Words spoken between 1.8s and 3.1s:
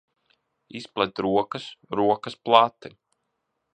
Rokas plati!